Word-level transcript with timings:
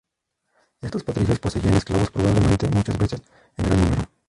Estos 0.81 1.03
patricios 1.03 1.37
poseían 1.37 1.75
esclavos, 1.75 2.09
probablemente 2.09 2.67
muchas 2.69 2.97
veces 2.97 3.21
en 3.55 3.65
gran 3.67 3.79
número. 3.81 4.09